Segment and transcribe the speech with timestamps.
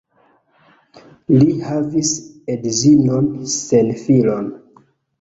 [1.35, 2.15] Li havis
[2.57, 4.43] edzinon sen filoj.